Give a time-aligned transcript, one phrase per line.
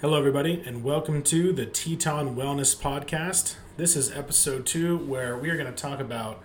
[0.00, 3.56] Hello, everybody, and welcome to the Teton Wellness Podcast.
[3.76, 6.40] This is episode two, where we are going to talk about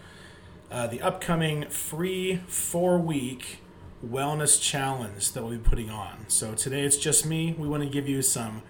[0.71, 3.59] uh, the upcoming free four week
[4.03, 6.25] wellness challenge that we'll be putting on.
[6.29, 7.53] So today it's just me.
[7.55, 8.63] We want to give you some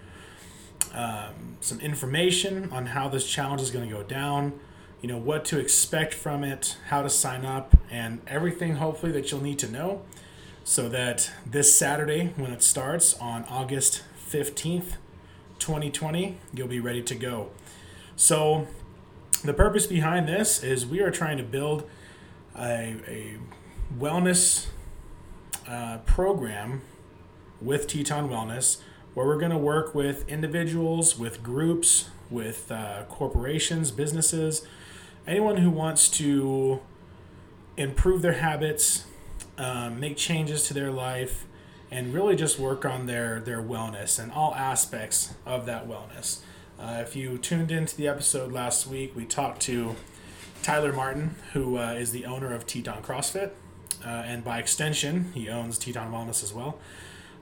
[0.92, 4.60] um, some information on how this challenge is going to go down.
[5.00, 9.30] You know what to expect from it, how to sign up, and everything hopefully that
[9.30, 10.02] you'll need to know,
[10.62, 14.02] so that this Saturday when it starts on August
[14.34, 14.96] 15th,
[15.60, 17.50] 2020, you'll be ready to go.
[18.16, 18.66] So,
[19.44, 21.88] the purpose behind this is we are trying to build
[22.58, 23.36] a, a
[23.96, 24.66] wellness
[25.68, 26.82] uh, program
[27.60, 28.78] with Teton Wellness
[29.14, 34.66] where we're going to work with individuals, with groups, with uh, corporations, businesses,
[35.28, 36.80] anyone who wants to
[37.76, 39.04] improve their habits,
[39.58, 41.46] um, make changes to their life,
[41.90, 46.40] and really just work on their their wellness and all aspects of that wellness.
[46.78, 49.94] Uh, if you tuned into the episode last week, we talked to
[50.62, 53.50] Tyler Martin, who uh, is the owner of Teton CrossFit,
[54.04, 56.78] uh, and by extension, he owns Teton Wellness as well,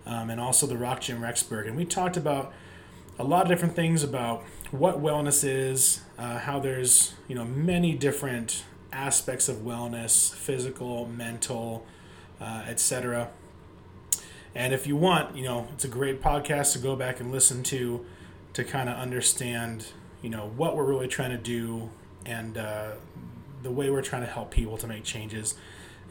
[0.07, 1.67] um, and also the Rock Gym Rexburg.
[1.67, 2.53] And we talked about
[3.19, 7.95] a lot of different things about what wellness is, uh, how there's you know many
[7.95, 11.87] different aspects of wellness, physical, mental,
[12.41, 13.31] uh, etc.
[14.55, 17.63] And if you want, you know, it's a great podcast to go back and listen
[17.65, 18.05] to
[18.53, 19.87] to kind of understand,
[20.21, 21.91] you know, what we're really trying to do
[22.27, 22.91] and uh,
[23.63, 25.55] the way we're trying to help people to make changes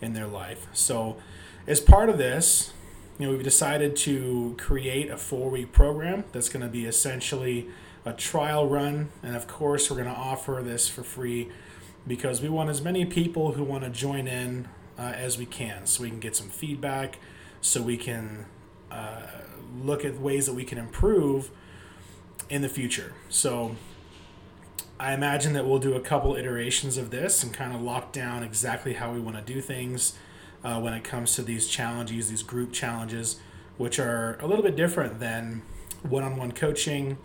[0.02, 0.68] in their life.
[0.74, 1.18] So,
[1.68, 2.74] as part of this,
[3.20, 7.68] you know, we've decided to create a four week program that's going to be essentially
[8.04, 9.10] a trial run.
[9.22, 11.50] And of course, we're going to offer this for free
[12.08, 14.68] because we want as many people who want to join in
[14.98, 17.20] uh, as we can so we can get some feedback
[17.62, 18.46] so we can
[18.92, 19.22] uh,
[19.82, 21.52] look at ways that we can improve
[22.50, 23.14] in the future.
[23.30, 23.76] So
[25.00, 28.44] I imagine that we'll do a couple iterations of this and kind of lock down
[28.44, 30.14] exactly how we want to do things
[30.64, 33.40] uh, when it comes to these challenges, these group challenges,
[33.78, 35.64] which are a little bit different than
[36.04, 37.18] one on one coaching.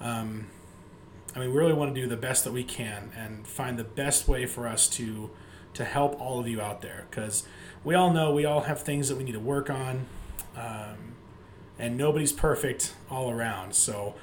[0.00, 0.48] Um,
[1.34, 3.84] I mean, we really want to do the best that we can and find the
[3.84, 5.30] best way for us to
[5.76, 7.46] to help all of you out there because
[7.84, 10.06] we all know we all have things that we need to work on,
[10.56, 11.14] um,
[11.78, 13.74] and nobody's perfect all around.
[13.74, 14.14] So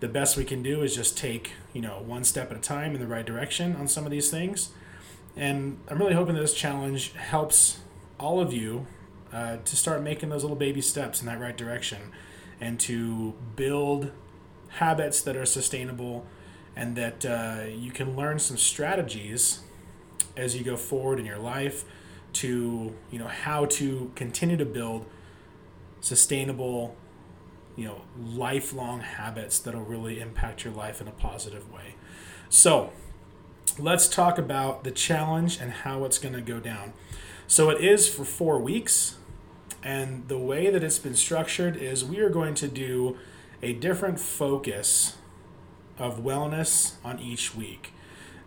[0.00, 2.94] the best we can do is just take you know one step at a time
[2.94, 4.70] in the right direction on some of these things.
[5.36, 7.78] And I'm really hoping that this challenge helps
[8.18, 8.86] all of you
[9.32, 12.12] uh, to start making those little baby steps in that right direction
[12.60, 14.12] and to build
[14.68, 16.26] habits that are sustainable
[16.76, 19.60] and that uh, you can learn some strategies
[20.36, 21.84] as you go forward in your life
[22.32, 25.06] to you know how to continue to build
[26.00, 26.96] sustainable
[27.76, 31.94] you know lifelong habits that'll really impact your life in a positive way.
[32.48, 32.92] So
[33.78, 36.92] let's talk about the challenge and how it's going to go down.
[37.46, 39.16] So it is for four weeks
[39.82, 43.16] and the way that it's been structured is we are going to do
[43.62, 45.16] a different focus
[45.98, 47.92] of wellness on each week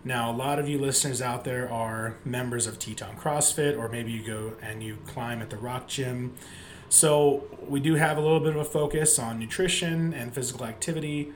[0.07, 4.11] now, a lot of you listeners out there are members of Teton CrossFit, or maybe
[4.11, 6.35] you go and you climb at the Rock Gym.
[6.89, 11.33] So, we do have a little bit of a focus on nutrition and physical activity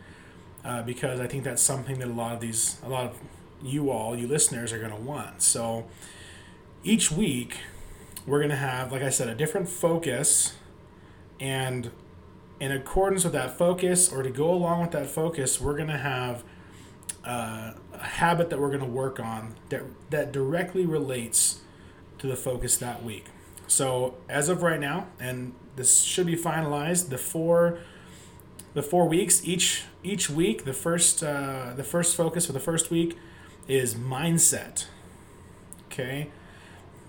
[0.63, 3.17] uh, because I think that's something that a lot of these, a lot of
[3.63, 5.41] you all, you listeners, are going to want.
[5.41, 5.87] So,
[6.83, 7.57] each week,
[8.27, 10.53] we're going to have, like I said, a different focus.
[11.39, 11.89] And
[12.59, 15.97] in accordance with that focus, or to go along with that focus, we're going to
[15.97, 16.43] have
[17.25, 21.61] uh, a habit that we're going to work on that that directly relates
[22.17, 23.25] to the focus that week.
[23.67, 27.79] So as of right now, and this should be finalized, the four
[28.73, 32.91] the four weeks each each week the first uh, the first focus for the first
[32.91, 33.17] week
[33.67, 34.85] is mindset.
[35.87, 36.29] Okay.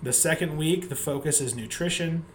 [0.03, 2.25] The second week the focus is nutrition.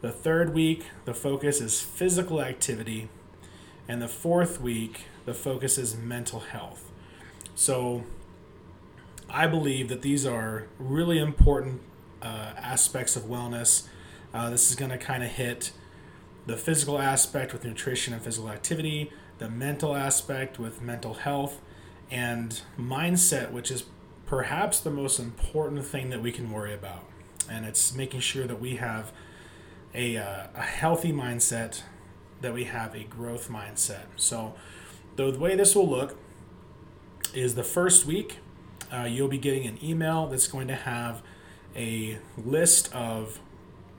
[0.00, 3.08] The third week the focus is physical activity.
[3.88, 6.91] And the fourth week the focus is mental health.
[7.54, 8.04] So
[9.28, 11.80] I believe that these are really important
[12.20, 13.86] uh, aspects of wellness.
[14.32, 15.72] Uh, this is going to kind of hit
[16.46, 21.60] the physical aspect with nutrition and physical activity, the mental aspect with mental health,
[22.10, 23.84] and mindset, which is
[24.26, 27.04] perhaps the most important thing that we can worry about.
[27.50, 29.12] And it's making sure that we have
[29.94, 31.82] a, uh, a healthy mindset,
[32.40, 34.06] that we have a growth mindset.
[34.16, 34.54] So,
[35.16, 36.16] the way this will look
[37.34, 38.38] is the first week,
[38.92, 41.22] uh, you'll be getting an email that's going to have
[41.74, 43.40] a list of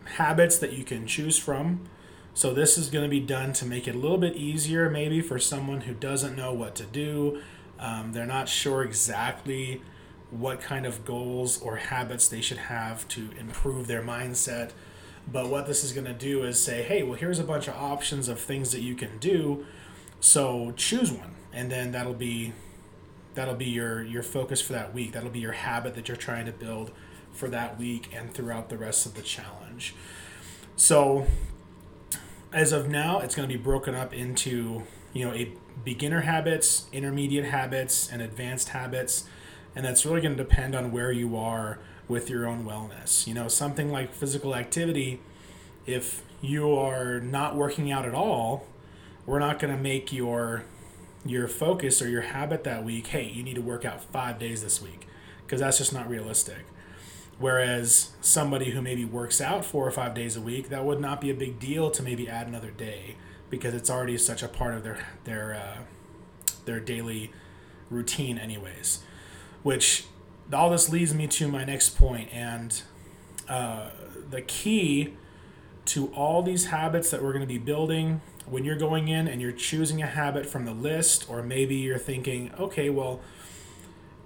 [0.06, 1.88] habits that you can choose from
[2.36, 5.22] So this is going to be done to make it a little bit easier, maybe
[5.22, 7.42] for someone who doesn't know what to do.
[7.80, 9.82] Um, they're not sure exactly
[10.32, 14.72] what kind of goals or habits they should have to improve their mindset.
[15.32, 17.76] But what this is going to do is say, hey, well, here's a bunch of
[17.76, 19.66] options of things that you can do.
[20.20, 22.54] So choose one, and then that'll be
[23.34, 25.14] that'll be your your focus for that week.
[25.14, 26.92] That'll be your habit that you're trying to build
[27.32, 29.96] for that week and throughout the rest of the challenge.
[30.76, 31.28] So
[32.52, 34.84] as of now, it's going to be broken up into
[35.14, 35.52] you know a
[35.84, 39.26] beginner habits, intermediate habits, and advanced habits,
[39.76, 43.26] and that's really going to depend on where you are with your own wellness.
[43.28, 45.22] You know, something like physical activity,
[45.86, 48.68] if you are not working out at all,
[49.26, 50.66] we're not going to make your
[51.26, 54.64] your focus or your habit that week, hey, you need to work out 5 days
[54.64, 55.08] this week
[55.46, 56.66] because that's just not realistic.
[57.40, 61.22] Whereas somebody who maybe works out 4 or 5 days a week, that would not
[61.22, 63.16] be a big deal to maybe add another day
[63.50, 65.78] because it's already such a part of their their uh,
[66.66, 67.32] their daily
[67.90, 69.04] routine anyways.
[69.62, 70.06] Which
[70.52, 72.82] all this leads me to my next point, and
[73.48, 73.90] uh,
[74.30, 75.14] the key
[75.86, 79.42] to all these habits that we're going to be building when you're going in and
[79.42, 83.22] you're choosing a habit from the list, or maybe you're thinking, okay, well,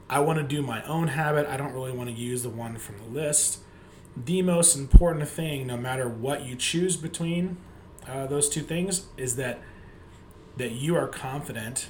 [0.10, 2.78] I want to do my own habit, I don't really want to use the one
[2.78, 3.60] from the list.
[4.16, 7.58] The most important thing, no matter what you choose between
[8.08, 9.60] uh, those two things, is that
[10.56, 11.88] that you are confident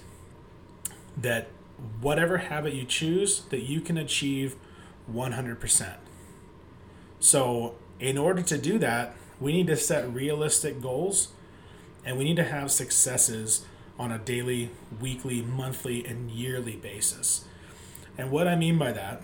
[1.16, 1.48] that
[2.02, 4.56] whatever habit you choose that you can achieve
[5.12, 5.94] 100%.
[7.20, 11.30] So, in order to do that, we need to set realistic goals
[12.08, 13.66] and we need to have successes
[14.00, 14.72] on a daily,
[15.02, 17.44] weekly, monthly, and yearly basis.
[18.18, 19.22] And what I mean by that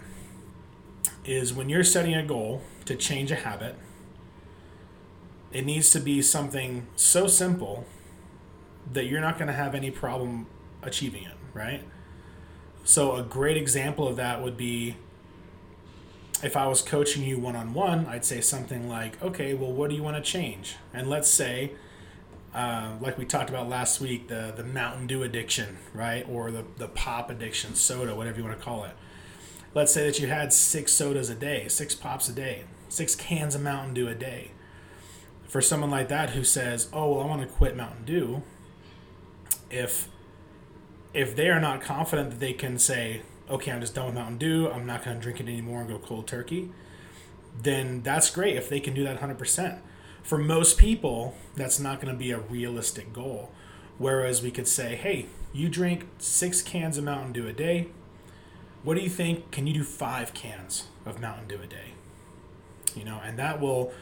[1.23, 3.77] is when you're setting a goal to change a habit,
[5.53, 7.85] it needs to be something so simple
[8.91, 10.47] that you're not going to have any problem
[10.81, 11.83] achieving it, right?
[12.83, 14.97] So, a great example of that would be
[16.43, 19.89] if I was coaching you one on one, I'd say something like, okay, well, what
[19.89, 20.75] do you want to change?
[20.93, 21.71] And let's say,
[22.53, 26.25] uh, like we talked about last week, the, the Mountain Dew addiction, right?
[26.29, 28.95] Or the, the pop addiction, soda, whatever you want to call it.
[29.73, 33.55] Let's say that you had six sodas a day, six pops a day, six cans
[33.55, 34.51] of Mountain Dew a day.
[35.47, 38.43] For someone like that who says, oh, well, I want to quit Mountain Dew,
[39.69, 40.09] if
[41.13, 44.39] if they are not confident that they can say, okay, I'm just done with Mountain
[44.39, 46.71] Dew, I'm not going to drink it anymore and go cold turkey,
[47.61, 49.79] then that's great if they can do that 100%.
[50.23, 53.51] For most people, that's not going to be a realistic goal.
[53.97, 57.87] Whereas we could say, hey, you drink six cans of Mountain Dew a day.
[58.83, 59.51] What do you think?
[59.51, 61.93] Can you do five cans of Mountain Dew a day?
[62.95, 63.93] You know, and that will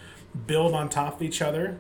[0.48, 1.78] build on top of each other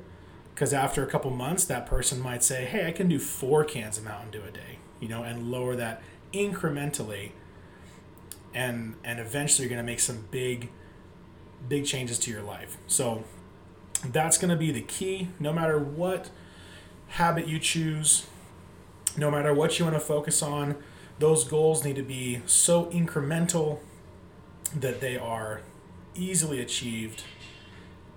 [0.53, 3.97] because after a couple months, that person might say, hey, I can do four cans
[3.97, 6.01] of Mountain Dew a day you know, and lower that
[6.31, 7.31] incrementally.
[8.53, 10.69] And and eventually you're going to make some big
[11.67, 12.77] big changes to your life.
[12.87, 13.25] So
[14.05, 16.29] that's going to be the key no matter what
[17.09, 18.25] habit you choose,
[19.17, 20.75] no matter what you want to focus on,
[21.19, 23.79] those goals need to be so incremental
[24.75, 25.61] that they are
[26.15, 27.23] easily achieved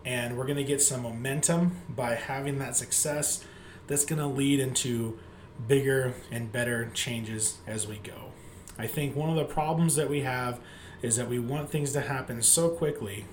[0.05, 3.45] and we're going to get some momentum by having that success
[3.87, 5.19] that's going to lead into
[5.67, 8.33] bigger and better changes as we go.
[8.79, 10.61] I think one of the problems that we have
[11.01, 13.25] is that we want things to happen so quickly,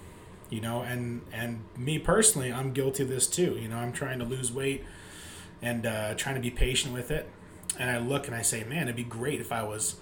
[0.51, 3.57] you know, and and me personally, I'm guilty of this too.
[3.59, 4.83] You know, I'm trying to lose weight
[5.63, 7.27] and uh, trying to be patient with it,
[7.79, 9.95] and I look and I say, man, it'd be great if I was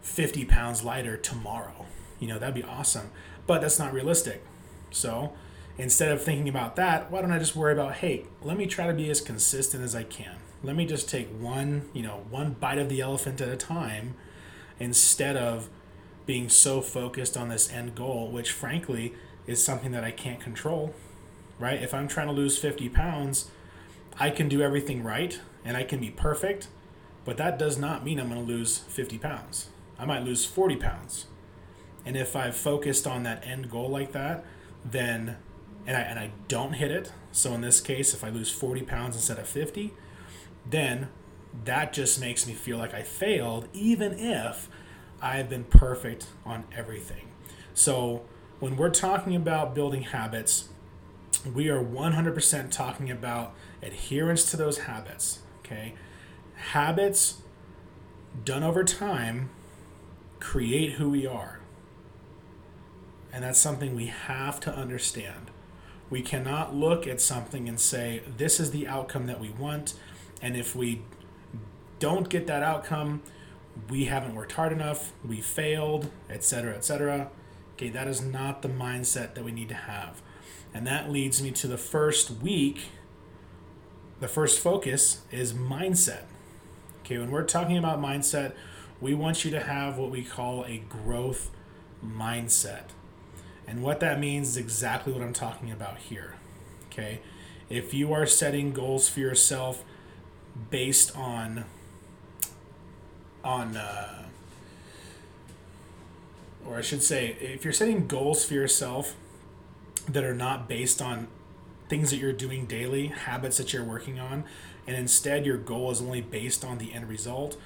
[0.00, 1.84] 50 pounds lighter tomorrow.
[2.18, 3.10] You know, that'd be awesome,
[3.46, 4.42] but that's not realistic.
[4.90, 5.34] So
[5.76, 8.86] instead of thinking about that, why don't I just worry about, hey, let me try
[8.86, 12.56] to be as consistent as I can let me just take one, you know, one
[12.58, 14.14] bite of the elephant at a time
[14.78, 15.68] instead of
[16.26, 19.14] being so focused on this end goal, which frankly
[19.46, 20.94] is something that I can't control,
[21.58, 21.80] right?
[21.82, 23.50] If I'm trying to lose 50 pounds,
[24.18, 26.68] I can do everything right and I can be perfect,
[27.24, 29.68] but that does not mean I'm going to lose 50 pounds.
[29.98, 31.26] I might lose 40 pounds.
[32.04, 34.44] And if I've focused on that end goal like that,
[34.84, 35.36] then
[35.86, 37.12] and I, and I don't hit it.
[37.32, 39.92] So in this case, if I lose 40 pounds instead of 50,
[40.68, 41.08] then
[41.64, 44.68] that just makes me feel like I failed, even if
[45.22, 47.28] I've been perfect on everything.
[47.74, 48.22] So,
[48.60, 50.68] when we're talking about building habits,
[51.54, 55.40] we are 100% talking about adherence to those habits.
[55.60, 55.94] Okay?
[56.54, 57.42] Habits
[58.44, 59.50] done over time
[60.40, 61.60] create who we are.
[63.32, 65.50] And that's something we have to understand.
[66.08, 69.94] We cannot look at something and say, this is the outcome that we want.
[70.40, 71.02] And if we
[71.98, 73.22] don't get that outcome,
[73.90, 77.30] we haven't worked hard enough, we failed, etc., etc.
[77.76, 80.22] Okay, that is not the mindset that we need to have.
[80.72, 82.86] And that leads me to the first week.
[84.20, 86.22] The first focus is mindset.
[87.00, 88.54] Okay, when we're talking about mindset,
[89.00, 91.50] we want you to have what we call a growth
[92.04, 92.84] mindset.
[93.66, 96.36] And what that means is exactly what I'm talking about here.
[96.86, 97.20] Okay,
[97.68, 99.84] if you are setting goals for yourself
[100.70, 101.66] based on
[103.44, 104.25] on uh,
[106.68, 109.14] or I should say, if you're setting goals for yourself
[110.08, 111.28] that are not based on
[111.88, 114.44] things that you're doing daily, habits that you're working on,
[114.86, 117.56] and instead your goal is only based on the end result,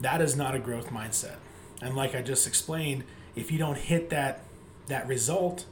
[0.00, 1.36] that is not a growth mindset.
[1.80, 3.04] And like I just explained,
[3.36, 4.44] if you don't hit that
[4.86, 5.64] that result,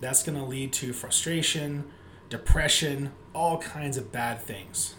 [0.00, 1.90] that's going to lead to frustration,
[2.28, 4.94] depression, all kinds of bad things.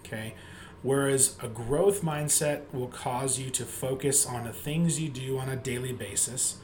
[0.00, 0.34] Okay?
[0.82, 5.48] Whereas a growth mindset will cause you to focus on the things you do on
[5.48, 6.56] a daily basis,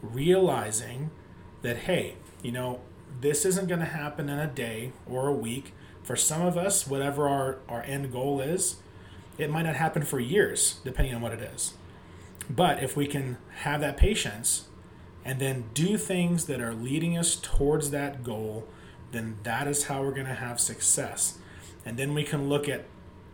[0.00, 1.10] realizing
[1.62, 2.80] that, hey, you know,
[3.20, 5.74] this isn't going to happen in a day or a week.
[6.02, 8.76] For some of us, whatever our, our end goal is,
[9.36, 11.74] it might not happen for years, depending on what it is.
[12.48, 14.68] But if we can have that patience
[15.24, 18.66] and then do things that are leading us towards that goal,
[19.12, 21.38] then that is how we're going to have success.
[21.84, 22.86] And then we can look at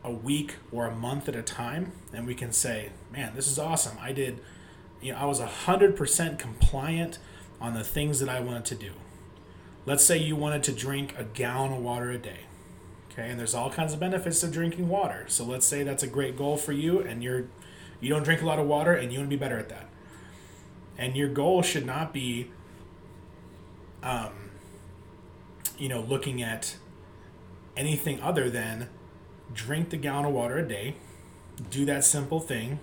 [0.06, 3.58] a week or a month at a time and we can say man this is
[3.58, 3.98] awesome.
[4.00, 4.40] I did
[5.02, 7.18] you know i was 100% compliant
[7.60, 8.92] on the things that i wanted to do.
[9.84, 12.40] Let's say you wanted to drink a gallon of water a day
[13.10, 15.25] okay and there's all kinds of benefits to drinking water.
[15.26, 17.46] So let's say that's a great goal for you and you're
[18.00, 19.88] you don't drink a lot of water and you want to be better at that.
[20.96, 22.50] And your goal should not be
[24.04, 24.50] um
[25.76, 26.76] you know looking at
[27.76, 28.88] anything other than
[29.52, 30.96] drink the gallon of water a day,
[31.70, 32.80] do that simple thing,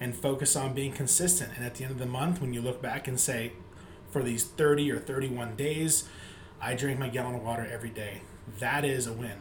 [0.00, 1.52] and focus on being consistent.
[1.56, 3.52] And at the end of the month, when you look back and say,
[4.10, 6.08] for these 30 or 31 days,
[6.60, 8.22] I drink my gallon of water every day,
[8.58, 9.38] that is a win.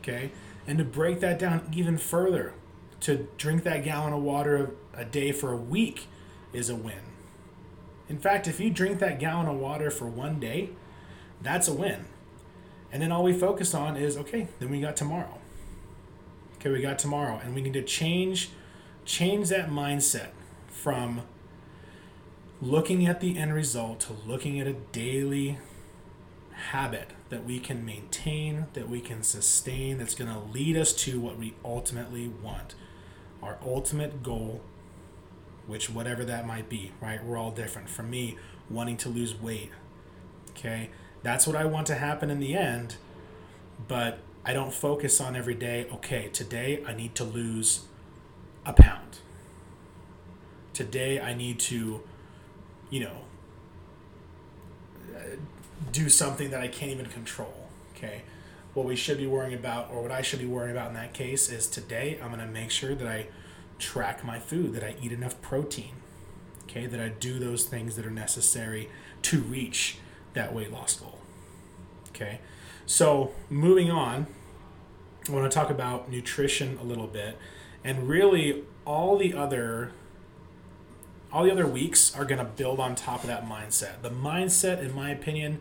[0.00, 0.30] Okay?
[0.66, 2.54] And to break that down even further,
[3.00, 6.06] to drink that gallon of water a day for a week
[6.52, 7.00] is a win.
[8.08, 10.70] In fact, if you drink that gallon of water for one day,
[11.42, 12.06] that's a win.
[12.90, 15.37] And then all we focus on is okay, then we got tomorrow.
[16.58, 18.50] Okay, we got tomorrow, and we need to change
[19.04, 20.28] change that mindset
[20.66, 21.22] from
[22.60, 25.58] looking at the end result to looking at a daily
[26.52, 31.20] habit that we can maintain, that we can sustain, that's going to lead us to
[31.20, 32.74] what we ultimately want.
[33.42, 34.60] Our ultimate goal,
[35.66, 37.24] which whatever that might be, right?
[37.24, 37.88] We're all different.
[37.88, 38.36] For me,
[38.68, 39.70] wanting to lose weight.
[40.50, 40.90] Okay?
[41.22, 42.96] That's what I want to happen in the end,
[43.86, 47.80] but I don't focus on every day, okay, today I need to lose
[48.64, 49.18] a pound.
[50.72, 52.00] Today I need to,
[52.90, 53.16] you know,
[55.14, 55.36] uh,
[55.92, 58.22] do something that I can't even control, okay?
[58.74, 61.12] What we should be worrying about, or what I should be worrying about in that
[61.12, 63.26] case, is today I'm to make sure that I
[63.78, 65.94] track my food, that I eat enough protein,
[66.64, 68.88] okay, that I do those things that are necessary
[69.22, 69.98] to reach
[70.34, 71.18] that weight loss goal,
[72.10, 72.40] okay?
[72.88, 74.26] So, moving on,
[75.28, 77.36] I want to talk about nutrition a little bit,
[77.84, 79.92] and really all the other
[81.30, 84.00] all the other weeks are going to build on top of that mindset.
[84.00, 85.60] The mindset, in my opinion,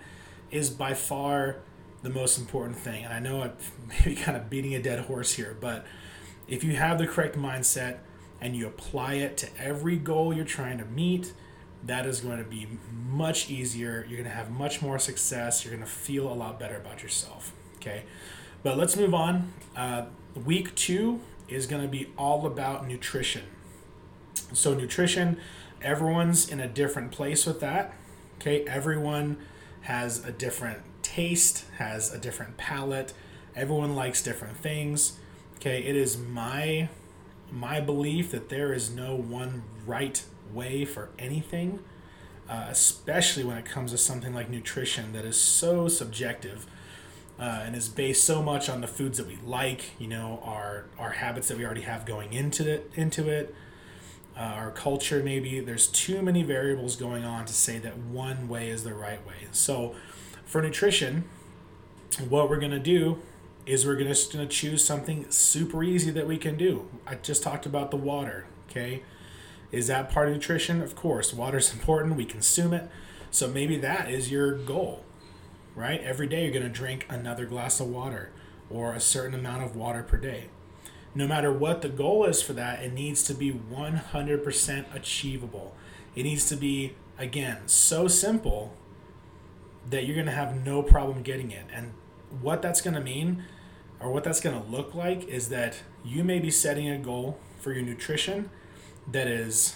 [0.52, 1.58] is by far
[2.02, 3.04] the most important thing.
[3.04, 3.52] And I know I'm
[3.90, 5.86] maybe kind of beating a dead horse here, but
[6.48, 7.98] if you have the correct mindset
[8.40, 11.34] and you apply it to every goal you're trying to meet,
[11.86, 12.68] that is going to be
[13.10, 14.06] much easier.
[14.08, 15.64] You're going to have much more success.
[15.64, 17.54] You're going to feel a lot better about yourself.
[17.76, 18.04] Okay.
[18.64, 19.54] But let's move on.
[19.76, 20.06] Uh,
[20.46, 23.44] week two is going to be all about nutrition.
[24.54, 25.40] So, nutrition,
[25.82, 27.94] everyone's in a different place with that.
[28.40, 29.38] Okay, everyone
[29.82, 33.14] has a different taste, has a different palate.
[33.56, 35.18] Everyone likes different things.
[35.56, 36.90] Okay, it is my
[37.52, 41.80] my belief that there is no one right way for anything,
[42.50, 46.66] uh, especially when it comes to something like nutrition that is so subjective
[47.40, 50.86] uh, and is based so much on the foods that we like, you know, our
[50.98, 53.54] our habits that we already have going into it, into it,
[54.36, 55.22] uh, our culture.
[55.24, 59.26] Maybe there's too many variables going on to say that one way is the right
[59.26, 59.48] way.
[59.52, 59.96] So,
[60.46, 61.26] for nutrition,
[62.28, 63.22] what we're gonna do
[63.68, 66.88] is we're just gonna choose something super easy that we can do.
[67.06, 68.46] I just talked about the water.
[68.70, 69.04] Okay,
[69.72, 70.82] is that part of nutrition?
[70.82, 72.16] Of course, water is important.
[72.16, 72.90] We consume it,
[73.32, 75.04] so maybe that is your goal
[75.78, 76.02] right?
[76.02, 78.32] Every day you're going to drink another glass of water
[78.68, 80.46] or a certain amount of water per day.
[81.14, 85.76] No matter what the goal is for that, it needs to be 100% achievable.
[86.16, 88.76] It needs to be, again, so simple
[89.88, 91.66] that you're going to have no problem getting it.
[91.72, 91.94] And
[92.42, 93.44] what that's going to mean
[94.00, 97.40] or what that's going to look like is that you may be setting a goal
[97.60, 98.50] for your nutrition
[99.12, 99.76] that is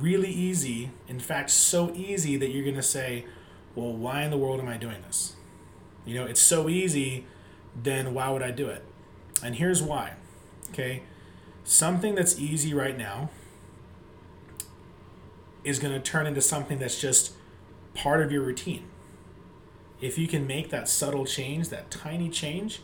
[0.00, 0.90] really easy.
[1.08, 3.24] In fact, so easy that you're going to say,
[3.74, 5.34] well, why in the world am I doing this?
[6.04, 7.26] You know, it's so easy,
[7.76, 8.84] then why would I do it?
[9.42, 10.14] And here's why.
[10.70, 11.02] Okay.
[11.64, 13.30] Something that's easy right now
[15.64, 17.32] is going to turn into something that's just
[17.94, 18.84] part of your routine.
[20.00, 22.80] If you can make that subtle change, that tiny change,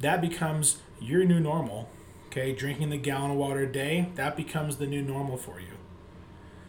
[0.00, 1.88] that becomes your new normal.
[2.28, 5.78] Okay, drinking the gallon of water a day, that becomes the new normal for you.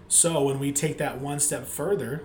[0.08, 2.24] So when we take that one step further,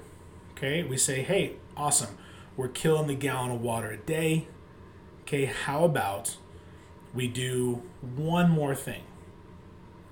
[0.52, 2.16] okay, we say, hey, awesome,
[2.56, 4.46] we're killing the gallon of water a day.
[5.22, 6.36] Okay, how about
[7.12, 9.02] we do one more thing?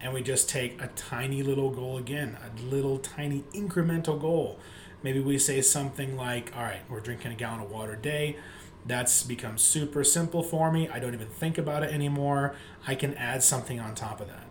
[0.01, 4.59] And we just take a tiny little goal again, a little tiny incremental goal.
[5.05, 8.37] Maybe we say something like, all right, we're drinking a gallon of water a day
[8.85, 10.89] that's become super simple for me.
[10.89, 12.55] I don't even think about it anymore.
[12.87, 14.47] I can add something on top of that.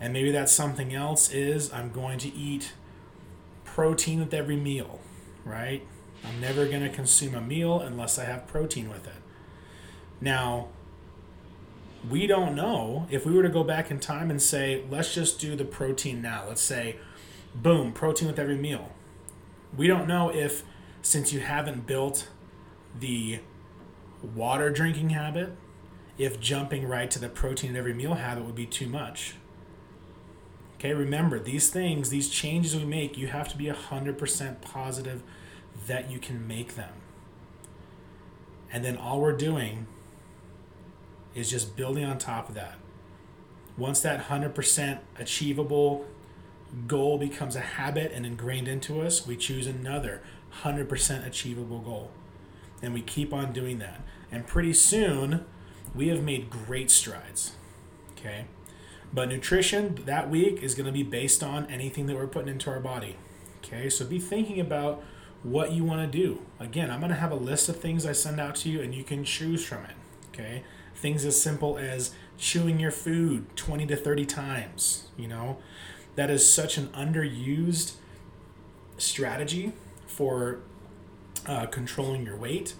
[0.00, 2.72] And maybe that something else is I'm going to eat
[3.64, 5.00] protein with every meal,
[5.44, 5.86] right?
[6.24, 9.14] I'm never going to consume a meal unless I have protein with it.
[10.20, 10.68] Now,
[12.08, 15.38] we don't know if we were to go back in time and say, let's just
[15.38, 16.44] do the protein now.
[16.48, 16.96] Let's say,
[17.54, 18.90] boom, protein with every meal.
[19.76, 20.64] We don't know if,
[21.00, 22.28] since you haven't built
[22.98, 23.40] the
[24.22, 25.52] water drinking habit
[26.18, 29.34] if jumping right to the protein at every meal habit would be too much.
[30.76, 35.22] Okay, remember these things, these changes we make, you have to be 100% positive
[35.86, 36.92] that you can make them.
[38.72, 39.86] And then all we're doing
[41.34, 42.74] is just building on top of that.
[43.76, 46.04] Once that 100% achievable
[46.86, 50.22] goal becomes a habit and ingrained into us, we choose another
[50.62, 52.10] 100% achievable goal.
[52.82, 54.00] And we keep on doing that.
[54.30, 55.44] And pretty soon,
[55.94, 57.52] we have made great strides.
[58.12, 58.46] Okay.
[59.12, 62.70] But nutrition that week is going to be based on anything that we're putting into
[62.70, 63.16] our body.
[63.58, 63.88] Okay.
[63.88, 65.02] So be thinking about
[65.42, 66.42] what you want to do.
[66.58, 68.94] Again, I'm going to have a list of things I send out to you, and
[68.94, 69.96] you can choose from it.
[70.32, 70.64] Okay.
[70.94, 75.08] Things as simple as chewing your food 20 to 30 times.
[75.16, 75.58] You know,
[76.14, 77.94] that is such an underused
[78.98, 79.72] strategy
[80.06, 80.60] for
[81.46, 82.74] uh, controlling your weight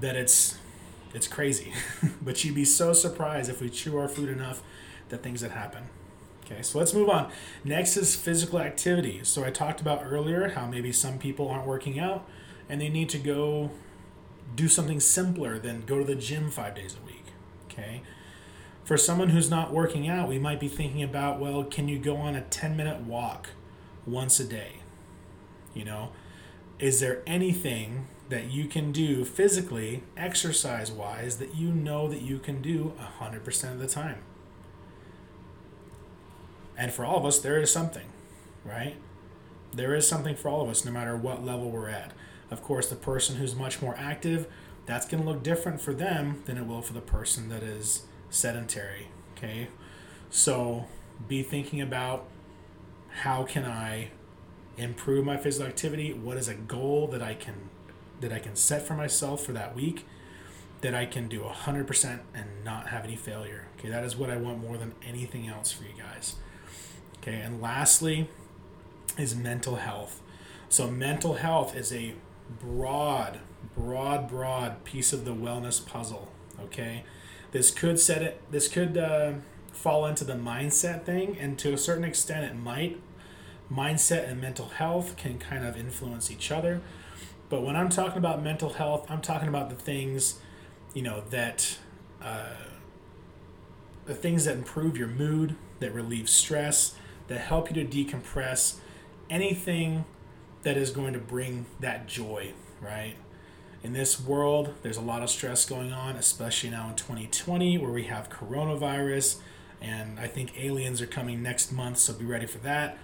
[0.00, 0.58] that it's
[1.14, 1.72] it's crazy.
[2.22, 4.62] but you'd be so surprised if we chew our food enough
[5.10, 5.84] that things that happen.
[6.44, 7.30] Okay, so let's move on.
[7.64, 9.20] Next is physical activity.
[9.22, 12.26] So I talked about earlier how maybe some people aren't working out
[12.68, 13.70] and they need to go
[14.54, 17.26] do something simpler than go to the gym five days a week.
[17.66, 18.02] Okay.
[18.84, 22.16] For someone who's not working out, we might be thinking about, well, can you go
[22.16, 23.50] on a 10 minute walk
[24.04, 24.80] once a day?
[25.74, 26.10] You know,
[26.82, 32.40] is there anything that you can do physically, exercise wise, that you know that you
[32.40, 34.18] can do 100% of the time.
[36.76, 38.06] And for all of us, there is something,
[38.64, 38.96] right?
[39.72, 42.12] There is something for all of us, no matter what level we're at.
[42.50, 44.48] Of course, the person who's much more active,
[44.84, 48.06] that's going to look different for them than it will for the person that is
[48.28, 49.68] sedentary, okay?
[50.30, 50.86] So
[51.28, 52.26] be thinking about
[53.20, 54.10] how can I
[54.76, 56.12] improve my physical activity?
[56.12, 57.70] What is a goal that I can
[58.20, 60.06] that I can set for myself for that week
[60.82, 63.66] that I can do 100% and not have any failure.
[63.78, 66.36] Okay, that is what I want more than anything else for you guys.
[67.18, 68.28] Okay, and lastly
[69.16, 70.20] is mental health.
[70.68, 72.14] So, mental health is a
[72.60, 73.40] broad,
[73.76, 76.32] broad, broad piece of the wellness puzzle.
[76.60, 77.04] Okay,
[77.52, 79.34] this could set it, this could uh,
[79.72, 83.00] fall into the mindset thing, and to a certain extent, it might.
[83.72, 86.82] Mindset and mental health can kind of influence each other
[87.52, 90.38] but when I'm talking about mental health, I'm talking about the things,
[90.94, 91.76] you know, that
[92.22, 92.54] uh,
[94.06, 96.94] the things that improve your mood, that relieve stress,
[97.28, 98.76] that help you to decompress,
[99.28, 100.06] anything
[100.62, 103.16] that is going to bring that joy, right?
[103.82, 107.92] In this world, there's a lot of stress going on, especially now in 2020 where
[107.92, 109.40] we have coronavirus
[109.78, 112.96] and I think aliens are coming next month, so be ready for that.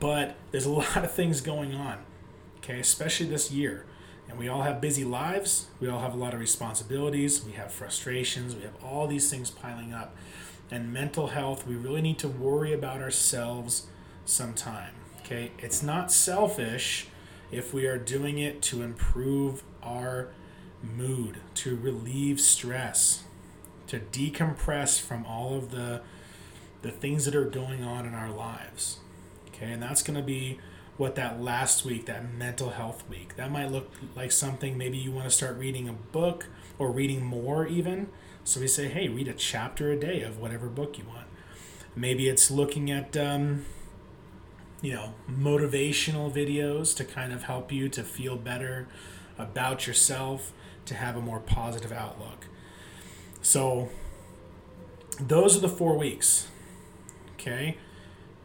[0.00, 1.98] But there's a lot of things going on,
[2.58, 3.86] okay, especially this year.
[4.28, 5.66] And we all have busy lives.
[5.80, 7.44] We all have a lot of responsibilities.
[7.44, 8.54] We have frustrations.
[8.54, 10.16] We have all these things piling up.
[10.70, 13.88] And mental health, we really need to worry about ourselves
[14.24, 14.94] sometime.
[15.20, 15.52] Okay?
[15.58, 17.08] It's not selfish
[17.50, 20.28] if we are doing it to improve our
[20.82, 23.24] mood, to relieve stress,
[23.88, 26.00] to decompress from all of the
[26.80, 28.98] the things that are going on in our lives.
[29.62, 30.58] Okay, and that's going to be
[30.96, 35.12] what that last week, that mental health week, that might look like something maybe you
[35.12, 36.46] want to start reading a book
[36.78, 38.08] or reading more even.
[38.44, 41.26] So we say, hey, read a chapter a day of whatever book you want.
[41.94, 43.64] Maybe it's looking at, um,
[44.80, 48.88] you know, motivational videos to kind of help you to feel better
[49.38, 50.52] about yourself,
[50.86, 52.48] to have a more positive outlook.
[53.42, 53.90] So
[55.20, 56.48] those are the four weeks.
[57.34, 57.76] Okay.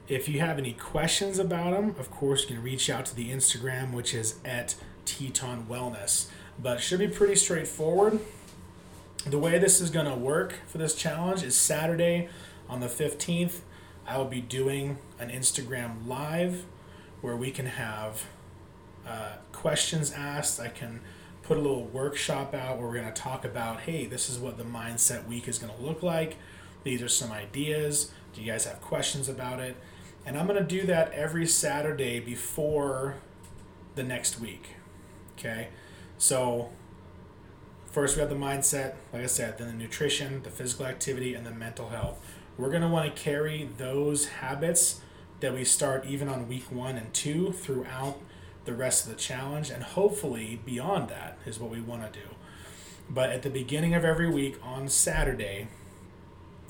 [0.07, 3.29] If you have any questions about them, of course, you can reach out to the
[3.29, 6.27] Instagram, which is at Teton Wellness.
[6.57, 8.21] But should be pretty straightforward.
[9.25, 12.29] The way this is going to work for this challenge is Saturday
[12.69, 13.59] on the 15th.
[14.07, 16.63] I will be doing an Instagram live
[17.19, 18.27] where we can have
[19.05, 20.61] uh, questions asked.
[20.61, 21.01] I can
[21.43, 24.57] put a little workshop out where we're going to talk about hey, this is what
[24.57, 26.37] the mindset week is going to look like.
[26.83, 28.13] These are some ideas.
[28.33, 29.75] Do you guys have questions about it?
[30.27, 33.15] And I'm going to do that every Saturday before
[33.95, 34.75] the next week.
[35.37, 35.69] Okay?
[36.17, 36.69] So,
[37.85, 41.45] first we have the mindset, like I said, then the nutrition, the physical activity, and
[41.45, 42.19] the mental health.
[42.57, 44.99] We're going to want to carry those habits
[45.39, 48.19] that we start even on week one and two throughout
[48.65, 52.25] the rest of the challenge, and hopefully beyond that is what we want to do.
[53.09, 55.69] But at the beginning of every week on Saturday,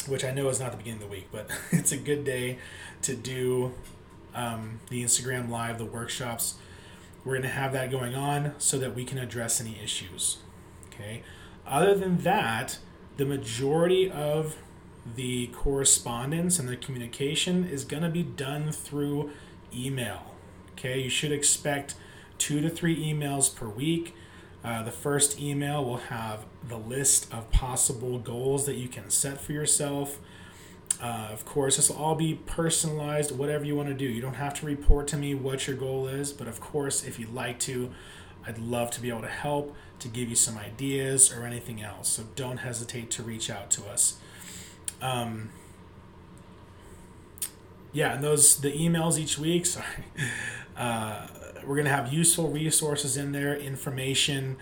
[0.07, 2.59] which I know is not the beginning of the week, but it's a good day
[3.03, 3.73] to do
[4.35, 6.55] um, the Instagram live, the workshops.
[7.25, 10.37] We're going to have that going on so that we can address any issues.
[10.87, 11.23] Okay.
[11.65, 12.79] Other than that,
[13.17, 14.57] the majority of
[15.15, 19.31] the correspondence and the communication is going to be done through
[19.75, 20.35] email.
[20.71, 21.01] Okay.
[21.01, 21.95] You should expect
[22.37, 24.15] two to three emails per week.
[24.67, 29.39] Uh, the first email will have the list of possible goals that you can set
[29.39, 30.19] for yourself.
[31.01, 34.03] Uh, of course, this will all be personalized, whatever you want to do.
[34.03, 37.17] You don't have to report to me what your goal is, but of course, if
[37.17, 37.91] you'd like to,
[38.45, 42.09] I'd love to be able to help, to give you some ideas or anything else.
[42.09, 44.19] So don't hesitate to reach out to us.
[45.01, 45.51] Um,
[47.93, 49.65] yeah, and those the emails each week.
[49.77, 49.85] Sorry,
[50.75, 51.27] uh,
[51.67, 54.57] we're gonna have useful resources in there, information.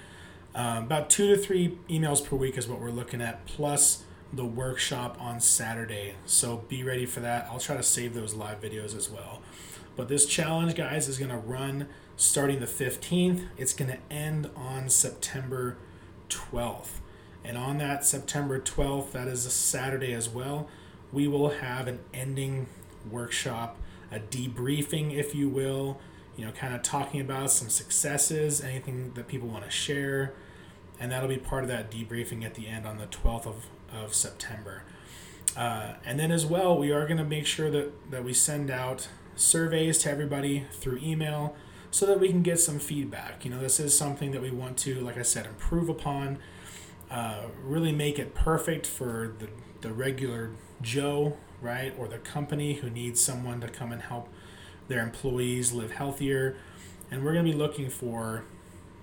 [0.53, 4.45] Um, about two to three emails per week is what we're looking at, plus the
[4.45, 6.15] workshop on Saturday.
[6.25, 7.47] So be ready for that.
[7.49, 9.41] I'll try to save those live videos as well.
[9.95, 11.87] But this challenge, guys, is going to run
[12.17, 13.47] starting the 15th.
[13.57, 15.77] It's going to end on September
[16.29, 16.99] 12th.
[17.43, 20.67] And on that September 12th, that is a Saturday as well,
[21.13, 22.67] we will have an ending
[23.09, 23.77] workshop,
[24.11, 25.99] a debriefing, if you will,
[26.37, 30.33] you know, kind of talking about some successes, anything that people want to share.
[30.99, 33.65] And that'll be part of that debriefing at the end on the 12th of
[34.03, 34.83] of September.
[35.55, 38.69] Uh, and then as well, we are going to make sure that, that we send
[38.69, 41.55] out surveys to everybody through email
[41.91, 43.45] so that we can get some feedback.
[43.45, 46.39] You know, this is something that we want to, like I said, improve upon,
[47.09, 49.47] uh, really make it perfect for the,
[49.81, 51.93] the regular Joe, right?
[51.97, 54.27] Or the company who needs someone to come and help
[54.87, 56.57] their employees live healthier.
[57.11, 58.43] And we're going to be looking for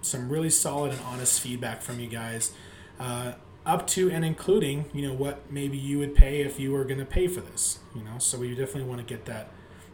[0.00, 2.52] some really solid and honest feedback from you guys.
[2.98, 3.32] Uh,
[3.64, 6.98] up to and including you know what maybe you would pay if you were going
[6.98, 9.50] to pay for this you know so we definitely want to get that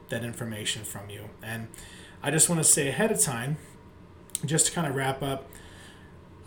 [0.09, 1.68] that information from you and
[2.22, 3.59] i just want to say ahead of time
[4.44, 5.51] just to kind of wrap up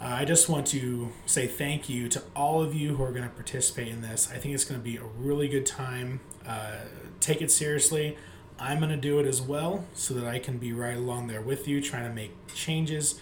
[0.01, 3.23] uh, i just want to say thank you to all of you who are going
[3.23, 6.77] to participate in this i think it's going to be a really good time uh,
[7.19, 8.17] take it seriously
[8.61, 11.41] i'm going to do it as well so that i can be right along there
[11.41, 13.19] with you trying to make changes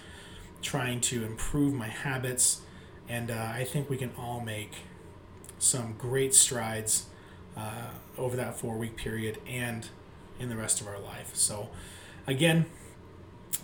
[0.61, 2.61] trying to improve my habits
[3.09, 4.71] and uh, I think we can all make
[5.57, 7.07] some great strides
[7.57, 9.87] uh, over that four week period and
[10.39, 11.31] in the rest of our life.
[11.33, 11.69] So,
[12.27, 12.67] again,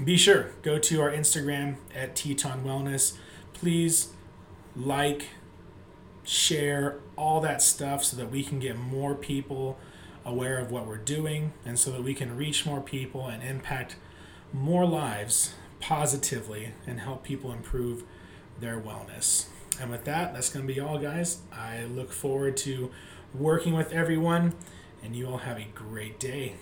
[0.03, 3.17] be sure go to our Instagram at Teton Wellness.
[3.53, 4.09] Please
[4.75, 5.29] like,
[6.23, 9.77] share all that stuff so that we can get more people
[10.25, 13.95] aware of what we're doing and so that we can reach more people and impact
[14.51, 18.03] more lives positively and help people improve
[18.59, 19.47] their wellness.
[19.79, 21.41] And with that, that's going to be all, guys.
[21.51, 22.91] I look forward to
[23.33, 24.53] working with everyone,
[25.03, 26.55] and you all have a great day.